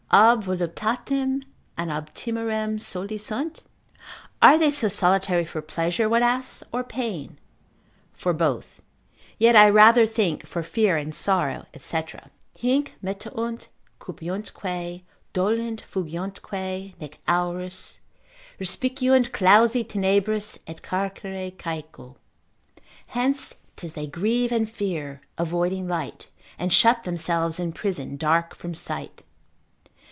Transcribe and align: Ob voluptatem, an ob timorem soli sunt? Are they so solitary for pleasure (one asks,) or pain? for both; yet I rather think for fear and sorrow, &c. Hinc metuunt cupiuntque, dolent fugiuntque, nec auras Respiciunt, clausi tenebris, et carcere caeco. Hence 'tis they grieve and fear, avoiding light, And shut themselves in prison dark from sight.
Ob 0.13 0.43
voluptatem, 0.43 1.41
an 1.77 1.89
ob 1.89 2.13
timorem 2.13 2.77
soli 2.81 3.17
sunt? 3.17 3.63
Are 4.41 4.57
they 4.57 4.69
so 4.69 4.89
solitary 4.89 5.45
for 5.45 5.61
pleasure 5.61 6.09
(one 6.09 6.21
asks,) 6.21 6.63
or 6.73 6.83
pain? 6.83 7.39
for 8.11 8.33
both; 8.33 8.81
yet 9.39 9.55
I 9.55 9.69
rather 9.69 10.05
think 10.05 10.45
for 10.45 10.63
fear 10.63 10.97
and 10.97 11.15
sorrow, 11.15 11.65
&c. 11.77 12.01
Hinc 12.57 12.93
metuunt 13.01 13.69
cupiuntque, 14.01 15.03
dolent 15.31 15.81
fugiuntque, 15.89 16.99
nec 16.99 17.19
auras 17.25 17.99
Respiciunt, 18.59 19.31
clausi 19.31 19.85
tenebris, 19.85 20.59
et 20.67 20.81
carcere 20.81 21.51
caeco. 21.55 22.17
Hence 23.07 23.53
'tis 23.77 23.93
they 23.93 24.07
grieve 24.07 24.51
and 24.51 24.69
fear, 24.69 25.21
avoiding 25.37 25.87
light, 25.87 26.27
And 26.59 26.73
shut 26.73 27.05
themselves 27.05 27.61
in 27.61 27.71
prison 27.71 28.17
dark 28.17 28.53
from 28.53 28.73
sight. 28.75 29.23